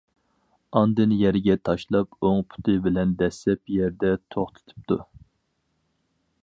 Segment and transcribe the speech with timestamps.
[0.79, 4.99] ئاندىن يەرگە تاشلاپ، ئوڭ پۇتى بىلەن دەسسەپ يەردە توختىتىپتۇ.